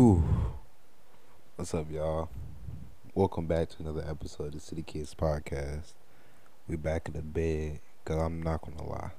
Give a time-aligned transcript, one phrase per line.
[0.00, 0.24] Whew.
[1.56, 2.30] What's up, y'all?
[3.14, 5.92] Welcome back to another episode of the City Kids Podcast.
[6.66, 9.10] We back in the bed, cause I'm not gonna lie.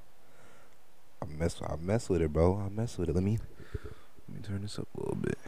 [1.22, 2.60] I mess, I mess with it, bro.
[2.66, 3.14] I mess with it.
[3.14, 3.38] Let me,
[4.28, 5.38] let me turn this up a little bit.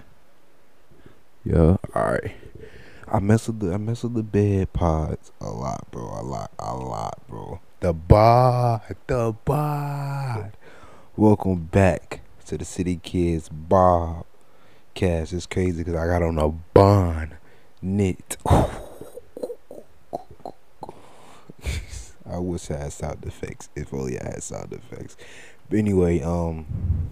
[1.45, 2.32] Yeah, all right.
[3.09, 6.05] I mess with the, I mess with the bed pods a lot, bro.
[6.05, 7.59] A lot, a lot, bro.
[7.80, 10.53] The bod, the bod.
[11.16, 14.27] Welcome back to the City Kids Bob
[14.95, 15.32] Cast.
[15.32, 17.37] It's crazy because I got on a bond
[17.82, 18.37] knit.
[18.46, 18.70] I
[22.38, 23.69] wish I had sound effects.
[23.77, 25.16] If only I had sound effects.
[25.69, 27.10] But anyway, um,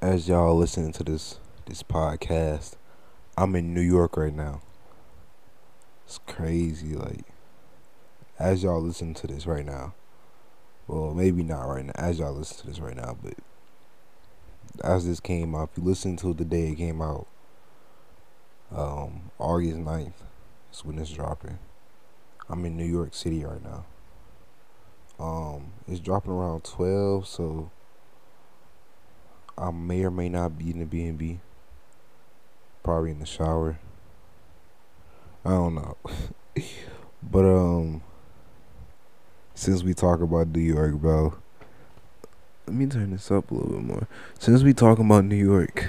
[0.00, 2.76] as y'all listening to this this podcast,
[3.36, 4.60] I'm in New York right now.
[6.06, 7.24] It's crazy, like
[8.38, 9.94] as y'all listen to this right now.
[10.86, 11.92] Well, maybe not right now.
[11.94, 13.34] As y'all listen to this right now, but
[14.82, 17.26] as this came out, if you listen to the day it came out,
[18.74, 20.12] um, August 9th
[20.72, 21.58] is when it's dropping.
[22.48, 23.84] I'm in New York City right now.
[25.18, 27.70] Um, it's dropping around 12, so
[29.58, 31.40] I may or may not be in the B&B.
[32.82, 33.78] Probably in the shower.
[35.44, 35.96] I don't know.
[37.22, 38.02] but, um,
[39.54, 41.34] since we talk about New York, bro,
[42.70, 44.06] let me turn this up a little bit more.
[44.38, 45.88] Since we talking about New York,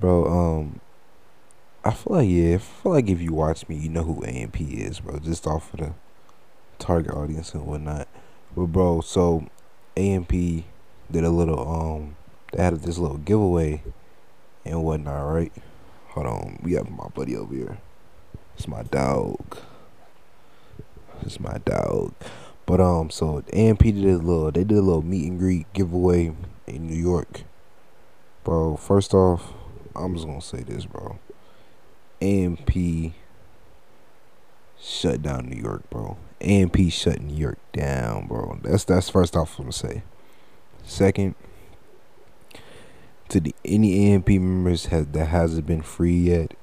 [0.00, 0.80] bro, um,
[1.84, 4.58] I feel like yeah, I feel like if you watch me, you know who AMP
[4.58, 5.18] is, bro.
[5.18, 5.92] Just off of the
[6.78, 8.08] target audience and whatnot.
[8.56, 9.50] But bro, so
[9.98, 12.16] AMP did a little um,
[12.54, 13.82] they had this little giveaway
[14.64, 15.52] and whatnot, right?
[16.08, 17.78] Hold on, we have my buddy over here.
[18.56, 19.58] It's my dog.
[21.20, 22.14] It's my dog.
[22.66, 26.34] But um, so AMP did a little, they did a little meet and greet giveaway
[26.66, 27.42] in New York,
[28.42, 28.76] bro.
[28.76, 29.52] First off,
[29.94, 31.18] I'm just gonna say this, bro.
[32.20, 33.12] AMP
[34.80, 36.16] shut down New York, bro.
[36.40, 38.58] AMP shut New York down, bro.
[38.62, 40.02] That's that's first off I'm gonna say.
[40.84, 41.36] Second,
[43.28, 46.54] to the any AMP members has that hasn't been free yet.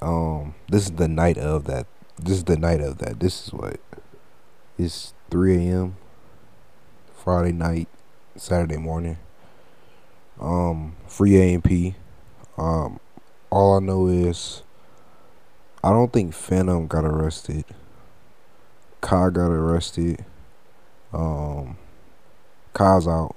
[0.00, 1.86] Um, this is the night of that.
[2.16, 3.18] This is the night of that.
[3.20, 3.80] This is what
[4.84, 5.96] it's 3 a.m.
[7.14, 7.88] Friday night,
[8.36, 9.18] Saturday morning.
[10.40, 11.94] Um, free AMP.
[12.56, 12.98] Um,
[13.50, 14.62] all I know is
[15.84, 17.64] I don't think Fanum got arrested.
[19.00, 20.24] Kai got arrested.
[21.12, 21.76] Um,
[22.72, 23.36] Kai's out.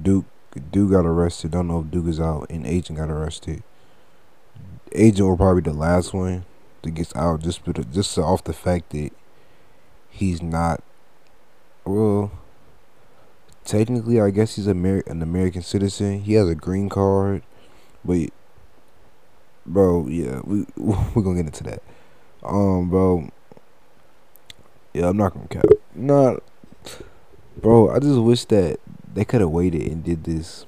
[0.00, 0.26] Duke
[0.70, 1.50] Duke got arrested.
[1.50, 2.46] Don't know if Duke is out.
[2.50, 3.62] And Agent got arrested.
[4.92, 6.46] Agent will probably the last one
[6.82, 7.60] that gets out just
[7.92, 9.10] just off the fact that
[10.16, 10.82] he's not
[11.84, 12.32] well
[13.66, 16.20] technically I guess he's Amer- an American citizen.
[16.22, 17.42] He has a green card,
[18.04, 18.30] but
[19.66, 21.82] bro, yeah, we we're gonna get into that.
[22.42, 23.28] Um, bro,
[24.94, 25.64] yeah, I'm not gonna cap.
[25.94, 26.42] Not,
[27.60, 27.90] bro.
[27.90, 28.78] I just wish that
[29.12, 30.64] they could have waited and did this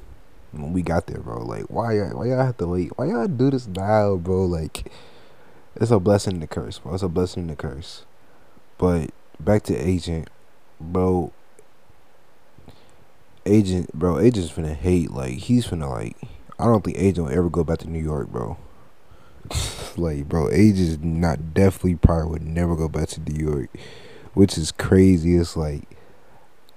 [0.53, 1.45] when we got there, bro.
[1.45, 2.91] Like, why y'all, why y'all have to wait?
[2.99, 4.45] Why y'all do this now, bro?
[4.45, 4.91] Like,
[5.77, 6.95] it's a blessing and a curse, bro.
[6.95, 8.05] It's a blessing and a curse.
[8.77, 9.11] But
[9.41, 10.29] back to agent,
[10.81, 11.33] bro.
[13.47, 14.19] Agent, bro.
[14.19, 15.11] Agent's finna hate.
[15.11, 16.17] Like, he's finna like.
[16.59, 18.57] I don't think agent will ever go back to New York, bro.
[19.97, 23.71] like, bro, agent not definitely probably would never go back to New York,
[24.35, 25.37] which is crazy.
[25.37, 25.85] It's like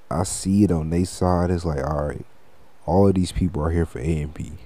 [0.09, 1.49] I see it on they side.
[1.51, 2.25] It's like, all right,
[2.85, 4.59] all of these people are here for A and AMP.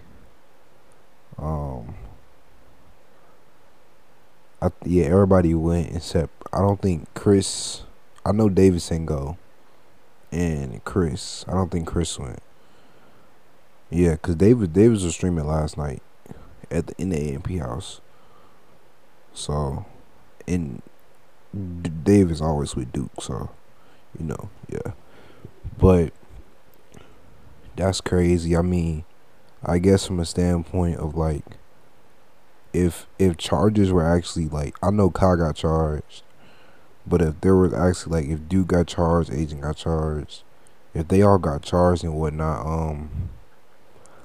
[1.38, 1.96] Um,
[4.62, 7.84] I yeah, everybody went except I don't think Chris.
[8.26, 9.38] I know Davidson go,
[10.32, 11.46] and Chris.
[11.48, 12.40] I don't think Chris went.
[13.92, 16.02] Yeah, cause David Davis was streaming last night
[16.72, 18.02] at the in the AMP house.
[19.34, 19.86] So,
[20.48, 20.82] and
[22.04, 23.52] Dave is always with Duke, so
[24.18, 24.94] you know, yeah.
[25.78, 26.12] But
[27.76, 28.58] that's crazy.
[28.58, 29.04] I mean,
[29.64, 31.46] I guess from a standpoint of like,
[32.74, 36.24] if if charges were actually like, I know Kyle got charged,
[37.08, 40.44] but if there was actually like, if Duke got charged, Agent got charged,
[40.94, 43.30] if they all got charged and whatnot, um,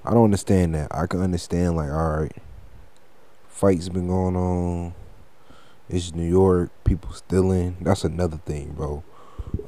[0.04, 0.88] I don't understand that.
[0.90, 2.36] I can understand like, all right,
[3.48, 4.94] fights been going on.
[5.88, 7.76] It's New York, people stealing.
[7.80, 9.02] That's another thing, bro.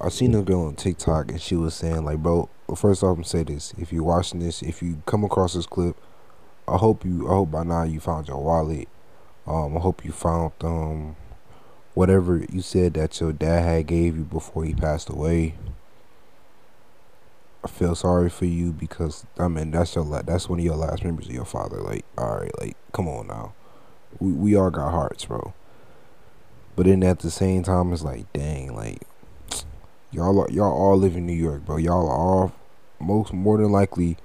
[0.01, 2.49] I seen a girl on TikTok and she was saying like, bro.
[2.77, 5.95] First off, I'm say this: if you're watching this, if you come across this clip,
[6.67, 8.89] I hope you, I hope by now you found your wallet.
[9.47, 11.17] Um, I hope you found um,
[11.95, 15.55] whatever you said that your dad had gave you before he passed away.
[17.65, 20.77] I feel sorry for you because I mean that's your la- that's one of your
[20.77, 21.81] last members of your father.
[21.81, 23.53] Like, all right, like come on now,
[24.19, 25.55] we we all got hearts, bro.
[26.75, 29.03] But then at the same time, it's like, dang, like
[30.11, 31.77] y'all y'all all live in New York, bro.
[31.77, 32.53] Y'all are all
[32.99, 34.17] most more than likely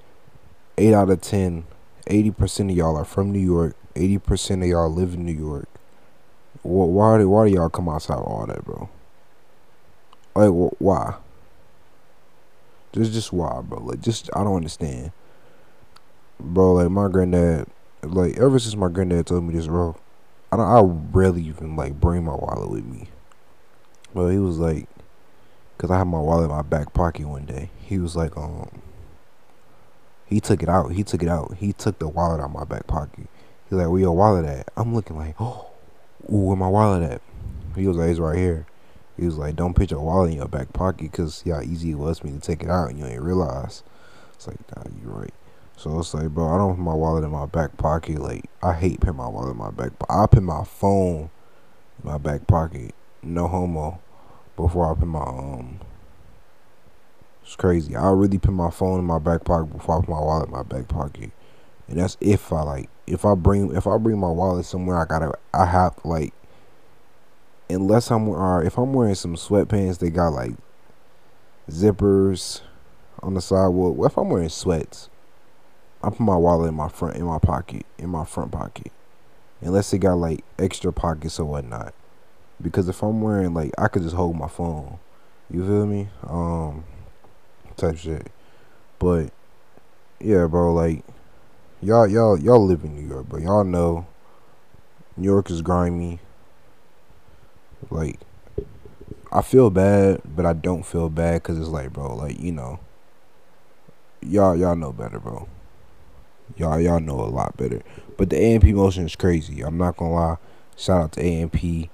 [0.76, 1.64] eight out of 10,
[2.06, 3.76] 80 percent of y'all are from New York.
[3.94, 5.68] Eighty percent of y'all live in New York.
[6.68, 8.88] Why why do y'all come outside all that, bro?
[10.34, 11.14] Like why?
[12.92, 13.80] Just just why, bro?
[13.80, 15.12] Like just I don't understand,
[16.38, 16.74] bro.
[16.74, 17.66] Like my granddad,
[18.02, 19.96] like ever since my granddad told me this, bro,
[20.52, 20.66] I don't.
[20.66, 20.80] I
[21.16, 23.08] rarely even like bring my wallet with me.
[24.14, 24.88] But he was like,
[25.78, 27.70] cause I had my wallet in my back pocket one day.
[27.80, 28.82] He was like, um,
[30.26, 30.92] he took it out.
[30.92, 31.56] He took it out.
[31.58, 33.26] He took the wallet out of my back pocket.
[33.68, 34.68] He's like, where your wallet at?
[34.76, 35.67] I'm looking like, oh,
[36.28, 37.22] where my wallet at?
[37.74, 38.66] He was like, it's right here.
[39.16, 41.90] He was like, don't put your wallet in your back pocket because see how easy
[41.90, 43.82] it was for me to take it out and you ain't realize.
[44.34, 45.34] It's like, nah, you're right.
[45.76, 48.20] So it's like, bro, I don't put my wallet in my back pocket.
[48.20, 49.98] Like, I hate putting my wallet in my back.
[49.98, 50.14] Pocket.
[50.14, 51.30] I put my phone
[52.02, 52.94] in my back pocket.
[53.22, 54.00] No homo.
[54.56, 55.80] Before I put my um.
[57.44, 57.96] It's crazy.
[57.96, 60.52] I really put my phone in my back pocket before I put my wallet in
[60.52, 61.30] my back pocket,
[61.86, 62.90] and that's if I like.
[63.08, 65.32] If I bring if I bring my wallet somewhere, I gotta.
[65.52, 66.32] I have like
[67.70, 70.52] unless I'm or if I'm wearing some sweatpants, they got like
[71.70, 72.62] zippers
[73.22, 73.68] on the side.
[73.68, 75.08] Well, if I'm wearing sweats,
[76.02, 78.92] I put my wallet in my front in my pocket in my front pocket,
[79.60, 81.94] unless it got like extra pockets or whatnot.
[82.60, 84.98] Because if I'm wearing like, I could just hold my phone.
[85.50, 86.08] You feel me?
[86.24, 86.84] Um,
[87.76, 88.30] type shit.
[88.98, 89.30] But
[90.20, 91.04] yeah, bro, like
[91.80, 94.06] y'all, y'all, y'all live in New York, but y'all know
[95.16, 96.20] New York is grimy.
[97.90, 98.18] Like,
[99.30, 102.80] I feel bad, but I don't feel bad because it's like, bro, like you know,
[104.22, 105.48] y'all y'all know better, bro.
[106.56, 107.82] Y'all y'all know a lot better.
[108.16, 109.60] But the AMP motion is crazy.
[109.60, 110.36] I'm not gonna lie.
[110.76, 111.90] Shout out to AMP.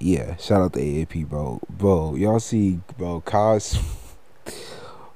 [0.00, 1.60] Yeah, shout out to AMP, bro.
[1.68, 3.80] Bro, y'all see, bro, Kaz.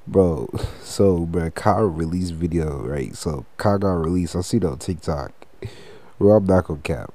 [0.06, 0.48] Bro,
[0.82, 3.14] so, bro, Kyle released video, right?
[3.16, 4.36] So, Kyle got released.
[4.36, 5.32] I see that on TikTok.
[6.18, 7.12] Bro, I'm not gonna cap.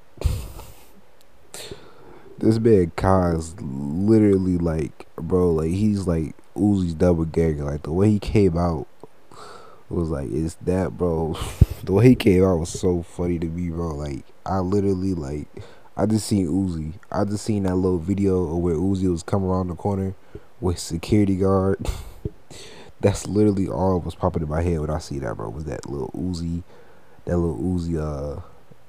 [2.38, 7.66] this man Kai is literally like, bro, like he's like Uzi's double gang.
[7.66, 8.88] Like the way he came out
[9.90, 11.36] was like, it's that, bro.
[11.84, 13.96] the way he came out was so funny to me, bro.
[13.96, 15.48] Like I literally like,
[15.98, 16.94] I just seen Uzi.
[17.12, 20.14] I just seen that little video of where Uzi was coming around the corner
[20.60, 21.80] with security guard.
[23.02, 25.50] That's literally all that was popping in my head when I see that, bro.
[25.50, 26.64] Was that little Uzi,
[27.26, 28.42] that little Uzi, uh,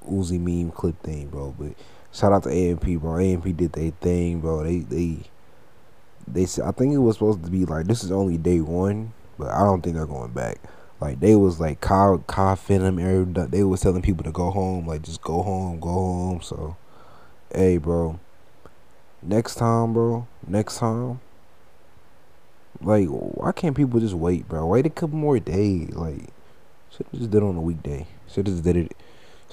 [0.08, 1.54] Uzi meme clip thing, bro.
[1.58, 1.74] But
[2.12, 3.18] Shout out to AMP, bro.
[3.18, 4.62] AMP did their thing, bro.
[4.64, 5.18] They they
[6.28, 9.14] they said I think it was supposed to be like this is only day one,
[9.38, 10.58] but I don't think they're going back.
[11.00, 15.02] Like they was like Kyle Kyle Fanum, they was telling people to go home, like
[15.02, 16.42] just go home, go home.
[16.42, 16.76] So,
[17.54, 18.20] hey, bro.
[19.22, 20.26] Next time, bro.
[20.46, 21.20] Next time.
[22.80, 24.66] Like, why can't people just wait, bro?
[24.66, 25.90] Wait a couple more days.
[25.94, 26.30] Like,
[26.90, 28.06] should have just did it on a weekday.
[28.28, 28.96] Should have just did it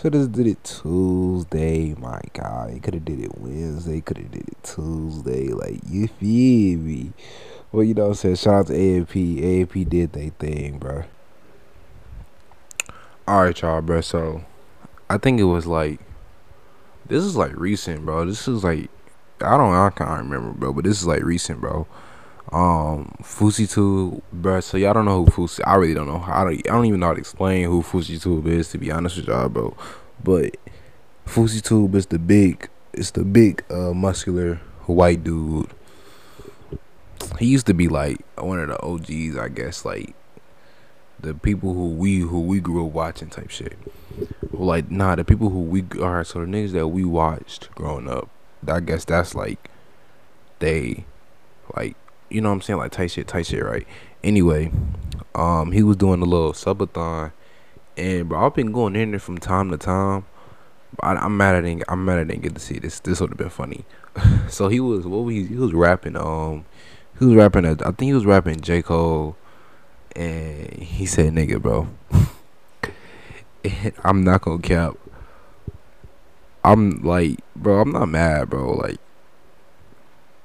[0.01, 1.93] should have did it Tuesday.
[1.95, 3.99] My God, could have did it Wednesday.
[3.99, 5.49] Could have did it Tuesday.
[5.49, 7.11] Like you feel me?
[7.71, 8.35] Well, you know what I'm saying.
[8.35, 9.13] Shout out to AMP.
[9.15, 11.03] AMP did their thing, bro.
[13.27, 14.01] All right, y'all, bro.
[14.01, 14.43] So
[15.09, 15.99] I think it was like
[17.05, 18.25] this is like recent, bro.
[18.25, 18.89] This is like
[19.41, 20.71] I don't I can't remember, bro.
[20.71, 21.87] But this is like recent, bro
[22.51, 24.59] um Fousey Tube, bro.
[24.61, 25.61] So y'all don't know who Fousey.
[25.65, 26.23] I really don't know.
[26.25, 26.55] I don't.
[26.67, 28.69] I don't even know how to explain who Fousey Tube is.
[28.69, 29.75] To be honest with y'all, bro.
[30.23, 30.57] But
[31.25, 32.69] Fousey Tube is the big.
[32.93, 34.55] It's the big uh, muscular
[34.87, 35.69] white dude.
[37.37, 39.85] He used to be like one of the OGs, I guess.
[39.85, 40.15] Like
[41.19, 43.77] the people who we who we grew up watching type shit.
[44.51, 48.29] Like nah, the people who we are so the niggas that we watched growing up.
[48.67, 49.69] I guess that's like
[50.59, 51.05] they
[51.75, 51.95] like
[52.29, 53.87] you know what I'm saying, like tight shit, tight shit, right?
[54.23, 54.71] Anyway,
[55.35, 57.31] um, he was doing a little subathon,
[57.97, 60.25] and bro, I've been going in there from time to time.
[61.01, 61.83] I, am mad I didn't.
[61.87, 62.99] I'm mad I didn't get to see this.
[62.99, 63.85] This would have been funny.
[64.49, 65.45] so he was what was he?
[65.45, 66.15] He was rapping.
[66.15, 66.65] Um,
[67.19, 67.65] he was rapping.
[67.65, 69.35] I think he was rapping J Cole,
[70.15, 71.87] and he said "nigga, bro."
[74.03, 74.95] I'm not gonna cap.
[76.63, 77.81] I'm like, bro.
[77.81, 78.73] I'm not mad, bro.
[78.73, 78.99] Like,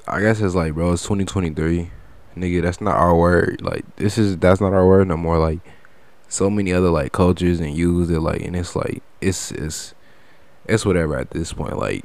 [0.06, 1.90] I guess it's like, bro, it's 2023.
[2.36, 3.62] Nigga, that's not our word.
[3.62, 5.38] Like, this is, that's not our word no more.
[5.38, 5.60] Like,
[6.28, 9.94] so many other, like, cultures and use it, like, and it's like, it's, it's,
[10.66, 11.78] it's whatever at this point.
[11.78, 12.04] Like,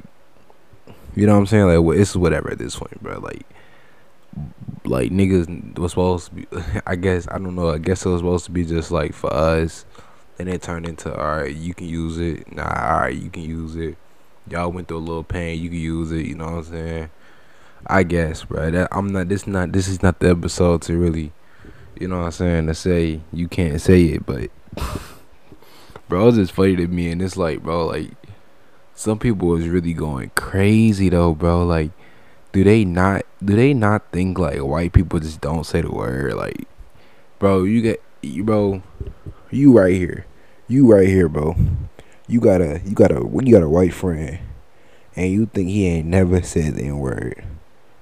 [1.16, 1.66] you know what I'm saying?
[1.66, 3.18] Like, it's whatever at this point, bro.
[3.18, 3.44] Like,
[4.84, 6.46] like niggas was supposed to be.
[6.86, 7.70] I guess I don't know.
[7.70, 9.84] I guess it was supposed to be just like for us.
[10.38, 12.52] and it turned into all right, you can use it.
[12.54, 13.96] Nah, all right, you can use it.
[14.48, 15.60] Y'all went through a little pain.
[15.60, 16.26] You can use it.
[16.26, 17.10] You know what I'm saying?
[17.86, 18.70] I guess, bro.
[18.70, 19.28] That, I'm not.
[19.28, 19.72] This not.
[19.72, 21.32] This is not the episode to really.
[21.98, 22.66] You know what I'm saying?
[22.66, 24.50] To say you can't say it, but
[26.08, 28.10] bro, it's just funny to me, and it's like, bro, like
[28.94, 31.64] some people is really going crazy though, bro.
[31.64, 31.90] Like,
[32.52, 33.22] do they not?
[33.42, 36.34] Do they not think like white people just don't say the word?
[36.34, 36.68] Like,
[37.38, 38.82] bro, you get, you, bro,
[39.50, 40.26] you right here,
[40.68, 41.56] you right here, bro.
[42.26, 44.38] You got a, you got a, you got a white friend,
[45.16, 47.44] and you think he ain't never said the N word.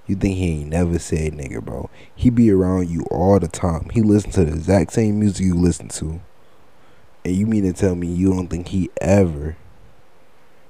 [0.09, 1.89] You think he ain't never said nigga, bro.
[2.17, 3.91] He be around you all the time.
[3.91, 6.21] He listen to the exact same music you listen to.
[7.25, 9.57] And you mean to tell me you don't think he ever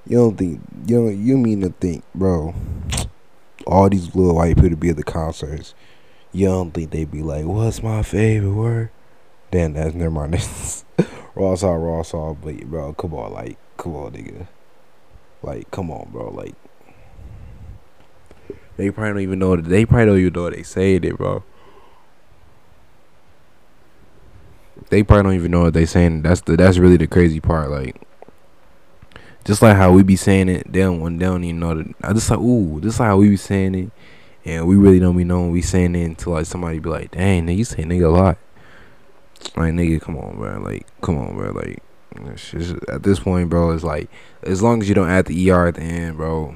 [0.09, 2.54] you don't think you don't you mean to think, bro,
[3.66, 5.75] all these little white people be at the concerts,
[6.33, 8.90] you don't think they be like, What's my favorite word?
[9.50, 10.33] Then that's never mind.
[11.35, 14.47] raw saw, raw saw, but bro, come on, like, come on, nigga.
[15.42, 16.30] Like, come on, bro.
[16.30, 16.54] Like
[18.78, 19.56] they probably don't even know.
[19.56, 21.42] They probably don't even know they saying it, bro.
[24.88, 26.23] They probably don't even know what they saying.
[26.23, 27.70] That's the that's really the crazy part.
[27.70, 28.00] Like,
[29.44, 31.92] just like how we be saying it, they don't, they don't even know that.
[32.04, 33.90] I just like, ooh, just like how we be saying it,
[34.44, 37.47] and we really don't be knowing we saying it until like somebody be like, dang,
[37.47, 38.38] nigga, you say nigga a lot.
[39.56, 40.61] Like, nigga, come on, bro.
[40.61, 41.50] Like, come on, bro.
[41.50, 41.82] Like,
[42.37, 44.08] just, at this point, bro, it's like,
[44.44, 46.54] as long as you don't add the ER at the end, bro,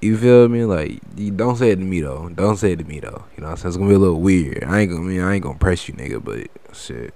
[0.00, 0.64] you feel me?
[0.64, 2.28] Like, you don't say it to me though.
[2.28, 3.24] Don't say it to me though.
[3.36, 3.68] You know, what I'm saying?
[3.68, 4.64] it's gonna be a little weird.
[4.64, 6.22] I ain't gonna, I, mean, I ain't gonna press you, nigga.
[6.22, 7.14] But shit,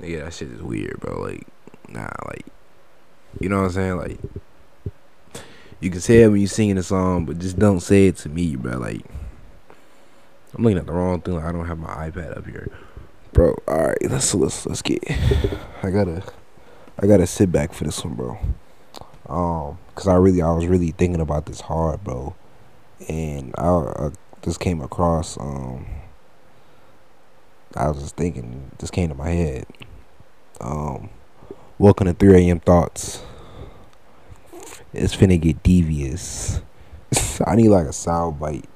[0.00, 1.20] nigga, that shit is weird, bro.
[1.20, 1.46] Like,
[1.88, 2.46] nah, like,
[3.40, 3.96] you know what I'm saying?
[3.96, 4.18] Like,
[5.80, 8.28] you can say it when you're singing a song, but just don't say it to
[8.28, 8.78] me, bro.
[8.78, 9.04] Like,
[10.54, 11.38] I'm looking at the wrong thing.
[11.38, 12.68] I don't have my iPad up here,
[13.32, 13.54] bro.
[13.68, 15.02] All right, let's let's let's get.
[15.82, 16.24] I gotta,
[16.98, 18.38] I gotta sit back for this one, bro.
[19.28, 22.34] Um, cause I really, I was really thinking about this hard, bro,
[23.08, 24.10] and I, I
[24.42, 25.38] just came across.
[25.38, 25.86] Um,
[27.76, 29.66] I was just thinking, this came to my head.
[30.60, 31.10] Um,
[31.78, 32.60] welcome to 3 a.m.
[32.60, 33.22] thoughts.
[34.94, 36.62] It's finna get devious.
[37.46, 38.68] I need like a sound bite.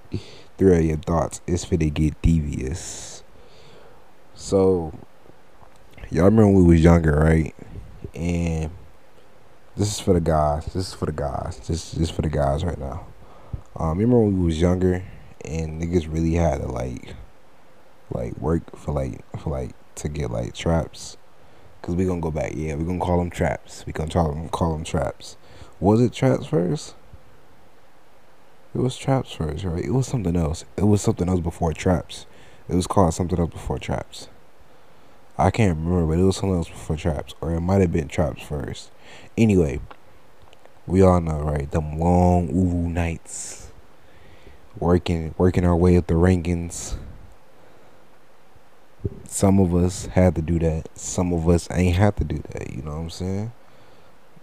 [0.58, 1.00] 3 a.m.
[1.00, 1.40] thoughts.
[1.46, 3.24] It's finna get devious.
[4.34, 4.92] So,
[6.10, 7.54] y'all remember we was younger, right?
[8.14, 8.70] And
[9.76, 10.66] this is for the guys.
[10.66, 11.58] This is for the guys.
[11.66, 13.06] This is for the guys right now.
[13.76, 15.02] Um, remember when we was younger
[15.44, 17.14] and niggas really had to like,
[18.12, 21.16] like work for like for like to get like traps.
[21.80, 22.52] Cause we gonna go back.
[22.54, 23.84] Yeah, we gonna call them traps.
[23.86, 25.36] We gonna call them call them traps.
[25.80, 26.94] Was it traps first?
[28.74, 29.84] It was traps first, right?
[29.84, 30.64] It was something else.
[30.76, 32.26] It was something else before traps.
[32.68, 34.28] It was called something else before traps.
[35.36, 38.08] I can't remember, but it was something else before traps, or it might have been
[38.08, 38.90] traps first.
[39.36, 39.80] Anyway,
[40.86, 41.70] we all know, right?
[41.70, 43.70] Them long ooVoo nights,
[44.78, 46.96] working, working our way up the rankings.
[49.26, 50.88] Some of us had to do that.
[50.96, 52.72] Some of us ain't had to do that.
[52.72, 53.52] You know what I'm saying?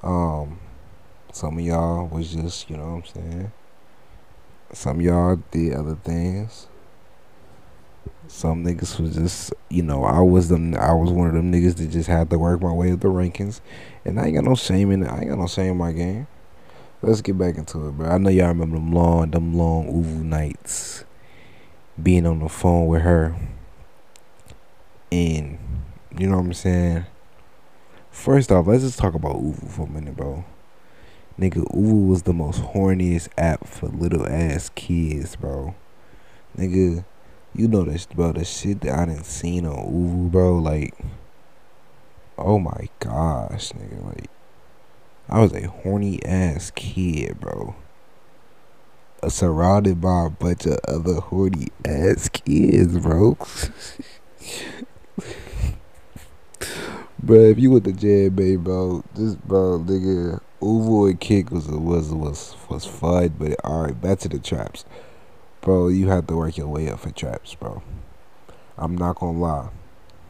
[0.02, 0.60] Um,
[1.32, 3.52] some of y'all was just, you know what I'm saying.
[4.72, 6.68] Some of y'all did other things.
[8.30, 10.76] Some niggas was just, you know, I was them.
[10.76, 13.08] I was one of them niggas that just had to work my way up the
[13.08, 13.60] rankings,
[14.06, 15.08] and I ain't got no shame in it.
[15.08, 16.28] I ain't got no shame in my game.
[17.02, 18.08] Let's get back into it, bro.
[18.08, 21.06] I know y'all remember them long, them long ooVoo nights,
[22.02, 23.36] being on the phone with her,
[25.12, 25.58] and
[26.16, 27.06] you know what I'm saying.
[28.12, 30.46] First off, let's just talk about ooVoo for a minute, bro.
[31.40, 35.74] Nigga, ooVoo was the most horniest app for little ass kids, bro.
[36.56, 37.06] Nigga
[37.54, 38.34] you know this, bro.
[38.34, 40.58] The shit that I didn't seen on ooVoo, bro.
[40.58, 40.94] Like,
[42.38, 44.06] oh my gosh, nigga.
[44.06, 44.30] Like,
[45.28, 47.76] I was a horny ass kid, bro.
[49.28, 53.38] Surrounded by a bunch of other horny ass kids, bro.
[57.22, 62.14] bro, if you went to JMA, bro, this bro, nigga, ooVoo and Kik was was
[62.14, 64.86] was was fun, but all right, back to the traps
[65.70, 67.84] bro, you have to work your way up for traps, bro.
[68.76, 69.70] I'm not gonna lie.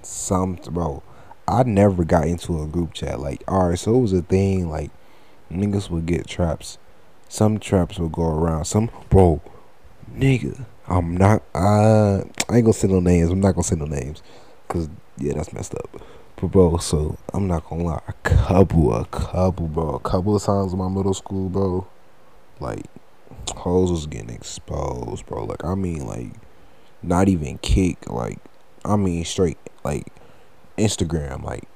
[0.01, 1.01] Some, bro,
[1.47, 3.21] I never got into a group chat.
[3.21, 4.69] Like, all right, so it was a thing.
[4.69, 4.91] Like,
[5.49, 6.77] niggas would get traps.
[7.29, 8.65] Some traps would go around.
[8.65, 9.41] Some, bro,
[10.13, 11.41] nigga, I'm not.
[11.55, 12.17] Uh,
[12.49, 13.29] I ain't gonna say no names.
[13.29, 14.21] I'm not gonna say no names,
[14.67, 16.01] cause yeah, that's messed up.
[16.35, 18.01] But bro, so I'm not gonna lie.
[18.09, 21.87] A couple, a couple, bro, a couple of times in my middle school, bro.
[22.59, 22.87] Like
[23.51, 25.45] hoes was getting exposed, bro.
[25.45, 26.33] Like I mean, like
[27.01, 28.39] not even Kik, like
[28.85, 30.07] I mean straight, like
[30.77, 31.67] Instagram, like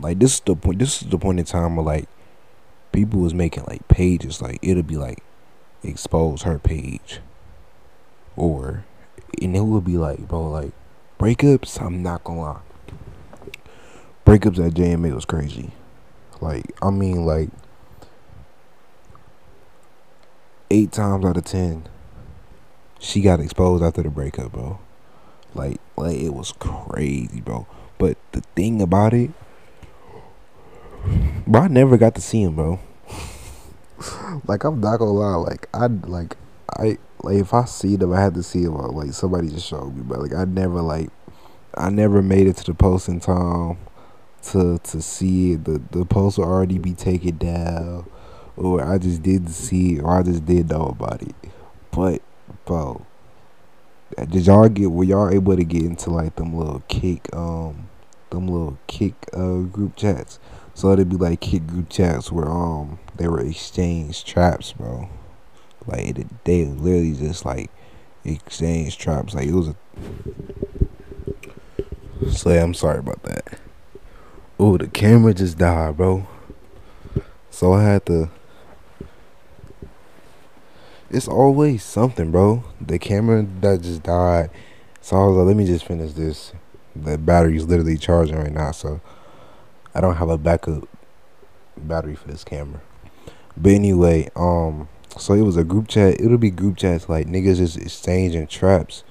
[0.00, 0.78] like this is the point.
[0.78, 2.08] This is the point in time where like
[2.92, 5.22] people was making like pages, like it'll be like
[5.82, 7.20] expose her page,
[8.36, 8.84] or
[9.40, 10.72] and it would be like, bro, like
[11.18, 11.80] breakups.
[11.80, 12.60] I'm not gonna lie,
[14.24, 15.72] breakups at JMA was crazy.
[16.40, 17.50] Like I mean, like
[20.72, 21.84] eight times out of ten,
[22.98, 24.80] she got exposed after the breakup, bro.
[25.54, 27.66] Like, like it was crazy, bro.
[27.98, 29.30] But the thing about it,
[31.46, 32.80] bro, I never got to see him, bro.
[34.46, 36.36] like I'm not gonna lie, like I like
[36.78, 38.76] I like if I see them, I had to see them.
[38.76, 41.10] Uh, like somebody just showed me, but like I never like
[41.74, 43.78] I never made it to the post in time
[44.50, 45.64] to to see it.
[45.64, 48.06] The the post will already be taken down,
[48.56, 51.34] or I just didn't see it, or I just didn't know about it.
[51.90, 52.22] But
[52.64, 53.04] bro,
[54.16, 57.88] did y'all get were y'all able to get into like them little Kik um
[58.30, 60.38] them little Kik uh group chats?
[60.74, 65.08] So it'd be like Kik group chats where um they were exchange traps, bro.
[65.86, 67.70] Like they literally just like
[68.24, 69.34] exchange traps.
[69.34, 69.76] Like it was a.
[72.30, 73.58] So yeah, I'm sorry about that.
[74.58, 76.26] Oh, the camera just died, bro.
[77.50, 78.30] So I had to.
[81.12, 82.64] It's always something, bro.
[82.80, 84.48] The camera that just died.
[85.02, 86.54] So I was like, let me just finish this.
[86.96, 89.02] The battery's literally charging right now, so
[89.94, 90.88] I don't have a backup
[91.76, 92.80] battery for this camera.
[93.58, 94.88] But anyway, um,
[95.18, 96.18] so it was a group chat.
[96.18, 99.04] It'll be group chats like niggas just exchanging traps.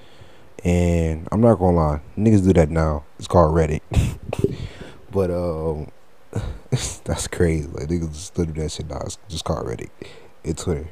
[0.64, 3.04] And I'm not gonna lie, niggas do that now.
[3.20, 3.80] It's called Reddit.
[5.12, 5.92] but um,
[7.04, 7.68] that's crazy.
[7.68, 9.02] Like niggas still do that shit now.
[9.04, 9.90] It's just called Reddit.
[10.42, 10.88] It's Twitter.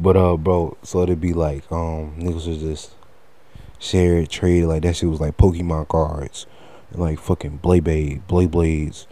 [0.00, 2.92] But uh, bro, so it'd be like um, niggas was just
[3.78, 4.96] share it, trade like that.
[4.96, 6.46] Shit was like Pokemon cards,
[6.90, 9.06] and like fucking Blade Blade, Blade Blades.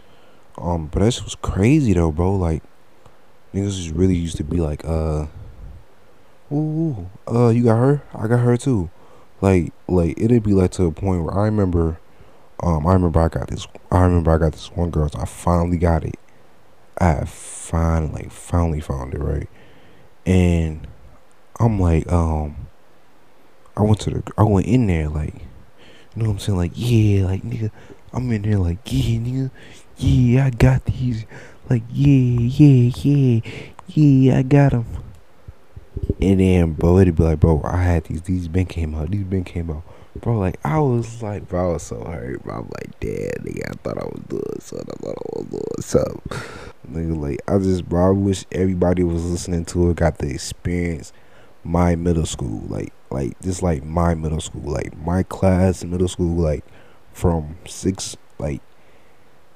[0.57, 2.35] Um, but that shit was crazy though, bro.
[2.35, 2.63] Like
[3.53, 5.27] niggas just really used to be like, uh,
[6.51, 8.01] ooh, uh, you got her?
[8.13, 8.89] I got her too.
[9.41, 11.99] Like, like it'd be like to a point where I remember,
[12.61, 13.67] um, I remember I got this.
[13.91, 15.07] I remember I got this one girl.
[15.09, 16.17] So I finally got it.
[16.97, 19.47] I finally, finally found it right,
[20.29, 20.87] and
[21.59, 22.55] I'm like, um,
[23.75, 26.57] I went to the, I went in there like, you know what I'm saying?
[26.59, 27.71] Like, yeah, like nigga,
[28.13, 29.51] I'm in there like, yeah, nigga,
[29.97, 31.25] yeah, I got these.
[31.67, 33.41] Like, yeah, yeah, yeah,
[33.87, 34.85] yeah, I got them.
[36.21, 38.21] And then, bro, it'd be like, bro, I had these.
[38.21, 39.09] These been came out.
[39.09, 39.83] These been came out.
[40.15, 42.43] Bro, like, I was like, bro, I was so hurt.
[42.43, 44.87] Bro, I'm like, damn, nigga, I thought I was doing something.
[44.89, 46.21] I thought I was doing something.
[46.91, 51.13] Nigga, like, I just, bro, I wish everybody was listening to it, got the experience
[51.63, 52.63] my middle school.
[52.67, 54.63] Like, like, just like my middle school.
[54.63, 56.65] Like, my class middle school, like,
[57.13, 58.61] from six, like,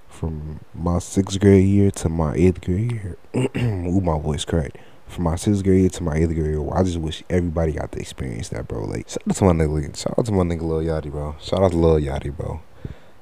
[0.08, 3.18] from my sixth grade year to my eighth grade year.
[3.36, 4.78] Ooh, my voice cracked.
[5.08, 8.50] From my sixth grade to my eighth grade I just wish everybody got to experience
[8.50, 8.86] that, bro.
[8.86, 11.36] Like, shout out to my nigga, shout out to my nigga Lil Yachty, bro.
[11.42, 12.62] Shout out to Lil Yachty, bro.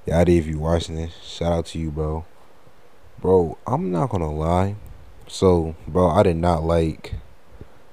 [0.07, 2.25] Yachty, if you watching this, shout out to you, bro.
[3.19, 4.75] Bro, I'm not gonna lie.
[5.27, 7.15] So, bro, I did not like.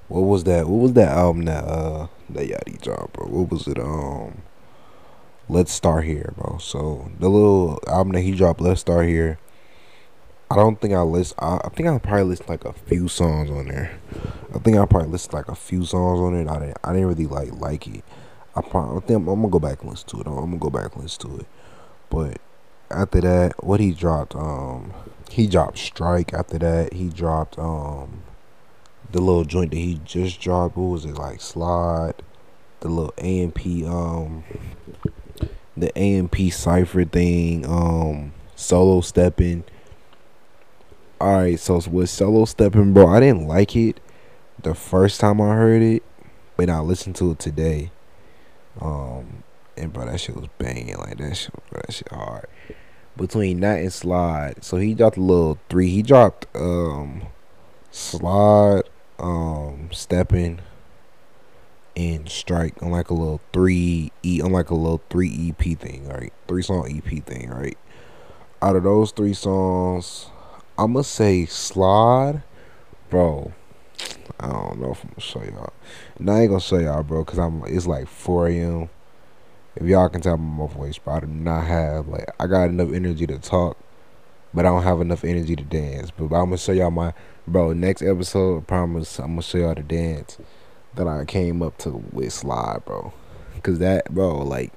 [0.09, 0.69] What was that?
[0.69, 3.27] What was that album that uh that Yachty dropped, bro?
[3.27, 3.79] What was it?
[3.79, 4.43] Um,
[5.51, 6.59] Let's Start Here, bro.
[6.59, 9.39] So the little album that he dropped, Let's Start Here.
[10.51, 11.35] I don't think I list.
[11.39, 13.99] I, I think I probably list like a few songs on there.
[14.55, 16.49] I think I probably list like a few songs on it.
[16.49, 16.79] I didn't.
[16.83, 18.05] I didn't really like like it.
[18.57, 20.27] I probably I think I'm, I'm, gonna go back and listen to it.
[20.27, 21.47] I'm, gonna go back and listen to it.
[22.09, 22.41] But
[22.91, 24.35] after that, what he dropped?
[24.35, 24.93] Um,
[25.31, 26.33] he dropped Strike.
[26.33, 28.23] After that, he dropped um,
[29.13, 30.77] the little joint that he just dropped.
[30.77, 31.41] What was it like?
[31.41, 32.15] Slide.
[32.81, 34.45] The little AMP um
[35.81, 39.65] the AMP cipher thing, um, solo stepping.
[41.21, 43.99] Alright, so with solo stepping, bro, I didn't like it
[44.63, 46.05] the first time I heard it,
[46.57, 47.91] but I listened to it today.
[48.81, 49.43] Um,
[49.77, 52.47] and bro, that shit was banging like that shit, bro, that shit hard.
[53.17, 55.91] Between that and slide, so he dropped a little three.
[55.91, 57.23] He dropped um,
[57.91, 58.83] slide,
[59.19, 60.61] um, stepping,
[61.97, 66.07] and Strike on like a little three E on like a little three EP thing,
[66.07, 66.33] right?
[66.47, 67.77] Three song EP thing, right?
[68.63, 70.31] Out of those three songs,
[70.79, 72.45] I'ma say Slide,
[73.11, 73.53] bro.
[74.39, 75.73] I don't know if I'm gonna show y'all.
[76.21, 77.65] And I ain't gonna show y'all, bro, cause I'm.
[77.67, 78.91] It's like 4 a.m.
[79.75, 82.93] If y'all can tell my voice, bro, I do not have like I got enough
[82.93, 83.77] energy to talk,
[84.55, 86.13] but I don't have enough energy to dance.
[86.13, 87.13] But I'm gonna show y'all my
[87.49, 87.73] bro.
[87.73, 90.39] Next episode, I promise I'm gonna show y'all the dance
[90.95, 93.13] that I came up to with Slide, bro.
[93.65, 94.73] Cause that, bro, like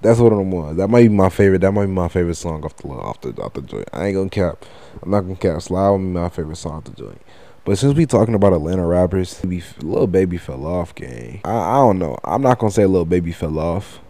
[0.00, 0.76] that's what I'm was.
[0.76, 1.60] That might be my favorite.
[1.60, 3.88] That might be my favorite song off the off the off the joint.
[3.92, 4.64] I ain't gonna cap.
[5.02, 5.60] I'm not gonna cap.
[5.62, 7.20] Slide will be my favorite song off the joint.
[7.64, 11.40] But since we talking about Atlanta rappers, Lil Baby fell off, gang.
[11.44, 12.16] I, I don't know.
[12.24, 14.00] I'm not gonna say Lil Baby fell off,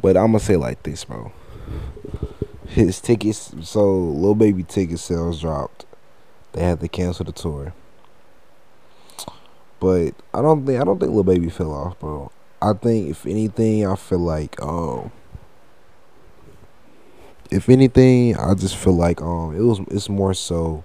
[0.00, 1.32] but I'm gonna say like this, bro.
[2.66, 5.86] His tickets, so Lil Baby ticket sales dropped.
[6.52, 7.72] They had to cancel the tour.
[9.78, 12.30] But I don't think I don't think Lil Baby fell off, bro.
[12.66, 15.12] I think if anything, I feel like um
[17.48, 20.82] if anything, I just feel like um it was it's more so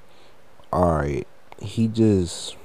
[0.71, 1.25] all right.
[1.59, 2.55] He just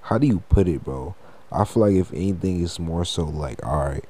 [0.00, 1.14] how do you put it, bro?
[1.52, 4.04] I feel like if anything, it's more so like all right.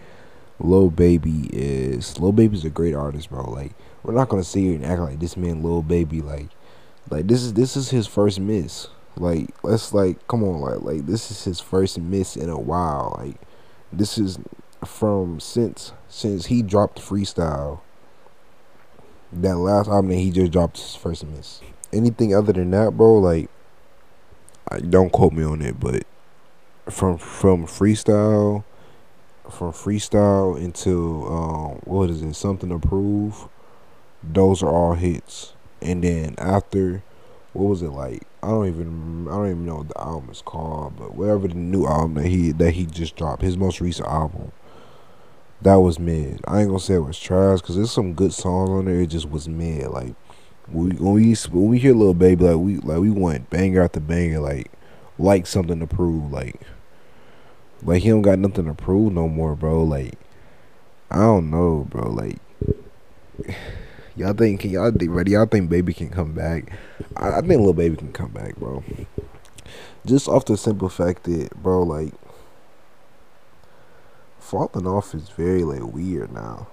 [0.59, 3.51] Lil Baby is Lil Baby's a great artist, bro.
[3.51, 6.49] Like we're not gonna sit here and act like this man Lil Baby like
[7.11, 8.89] like this is this is his first miss.
[9.19, 13.17] Like let's like come on like like this is his first miss in a while.
[13.19, 13.37] Like
[13.93, 14.39] this is
[14.85, 17.81] from since since he dropped freestyle.
[19.33, 21.61] That last album that he just dropped his first miss.
[21.93, 23.49] Anything other than that, bro, like
[24.69, 26.05] I don't quote me on it, but
[26.91, 28.65] from from freestyle
[29.51, 33.49] from freestyle until um what is it, something to prove,
[34.23, 35.55] those are all hits.
[35.81, 37.03] And then after
[37.53, 38.23] what was it like?
[38.43, 41.55] I don't even I don't even know what the album is called, but whatever the
[41.55, 44.53] new album that he that he just dropped, his most recent album,
[45.61, 46.41] that was mid.
[46.47, 49.01] I ain't gonna say it was trash because there's some good songs on there.
[49.01, 49.89] It just was mid.
[49.89, 50.15] Like
[50.69, 53.83] when we when we, when we hear little Baby, like we like we want banger
[53.83, 54.71] after banger, like
[55.19, 56.61] like something to prove, like
[57.83, 59.85] like he don't got nothing to prove no more, bro.
[59.85, 60.15] Like
[61.11, 62.11] I don't know, bro.
[62.11, 62.39] Like.
[64.15, 65.31] Y'all think can y'all think ready?
[65.33, 66.71] Y'all think baby can come back?
[67.17, 68.85] I, I think little baby can come back, bro.
[70.05, 72.13] Just off the simple fact that, bro, like
[74.39, 76.67] falling off is very like weird now.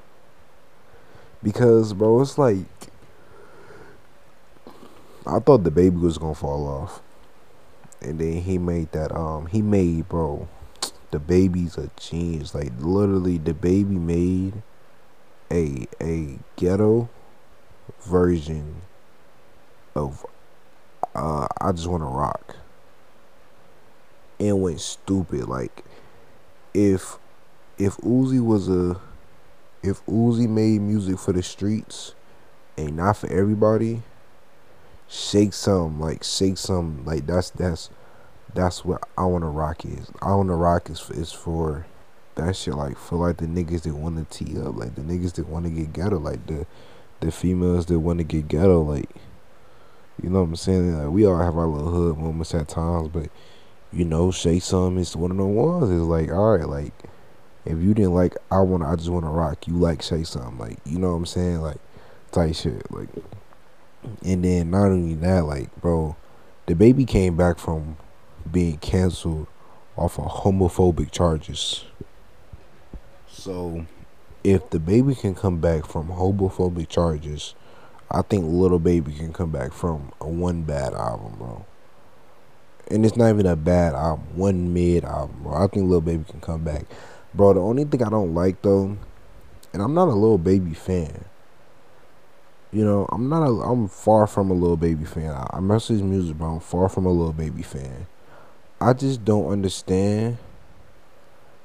[1.41, 2.65] Because, bro, it's like
[5.25, 7.01] I thought the baby was gonna fall off,
[8.01, 9.15] and then he made that.
[9.15, 10.49] Um, he made, bro,
[11.11, 12.53] the baby's a genius.
[12.53, 14.61] Like literally, the baby made
[15.49, 17.07] a a ghetto
[18.01, 18.81] version
[19.95, 20.25] of
[21.15, 22.55] uh, I just want to rock
[24.39, 25.47] and went stupid.
[25.47, 25.83] Like
[26.73, 27.17] if
[27.77, 28.99] if Uzi was a
[29.81, 32.13] if Uzi made music for the streets
[32.77, 34.03] and not for everybody,
[35.07, 37.89] shake some like shake some like that's that's
[38.53, 40.11] that's what I want to rock is.
[40.21, 41.85] I want to rock is for, is for
[42.35, 45.33] that shit like for like the niggas that want to tee up, like the niggas
[45.33, 46.65] that want to get ghetto, like the
[47.21, 49.09] the females that want to get ghetto, like
[50.21, 50.97] you know what I'm saying.
[50.97, 53.29] Like we all have our little hood moments at times, but
[53.91, 55.89] you know, Shay Some It's one of the ones.
[55.89, 56.93] It's like all right, like
[57.65, 59.67] if you didn't like, I want, to, I just want to rock.
[59.67, 61.79] You like Shay Some, like you know what I'm saying, like
[62.31, 63.09] type shit, like.
[64.23, 66.15] And then not only that, like bro,
[66.67, 67.97] the baby came back from
[68.49, 69.47] being canceled
[69.97, 71.83] off of homophobic charges.
[73.27, 73.85] So
[74.49, 77.53] if the baby can come back from homophobic charges,
[78.09, 81.65] I think Little Baby can come back from a one bad album, bro.
[82.89, 85.53] And it's not even a bad album, one mid album, bro.
[85.53, 86.85] I think Little Baby can come back,
[87.35, 87.53] bro.
[87.53, 88.97] The only thing I don't like though,
[89.71, 91.25] and I'm not a Little Baby fan.
[92.71, 93.43] You know, I'm not.
[93.43, 95.29] A, I'm far from a Little Baby fan.
[95.29, 98.07] I, I mess his music, but I'm far from a Little Baby fan.
[98.81, 100.39] I just don't understand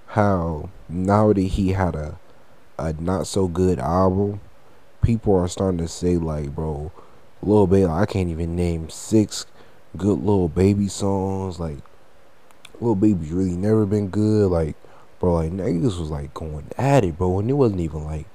[0.09, 2.19] how now that he had a
[2.79, 4.41] a not so good album,
[5.03, 6.93] people are starting to say like, bro,
[7.43, 9.47] Lil Baby, I can't even name six
[9.97, 11.61] good Lil Baby songs.
[11.61, 11.79] Like,
[12.81, 14.51] Lil Baby's really never been good.
[14.51, 14.77] Like,
[15.21, 18.27] bro, like niggas was like going at it, bro, and it wasn't even like.